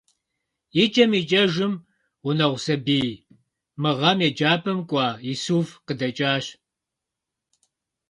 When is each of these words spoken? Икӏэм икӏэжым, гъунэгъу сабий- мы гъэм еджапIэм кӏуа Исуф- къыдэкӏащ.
Икӏэм 0.83 1.11
икӏэжым, 1.19 1.73
гъунэгъу 2.23 2.59
сабий- 2.65 3.09
мы 3.81 3.91
гъэм 3.99 4.19
еджапIэм 4.27 4.79
кӏуа 4.89 5.07
Исуф- 5.31 5.67
къыдэкӏащ. 5.85 6.45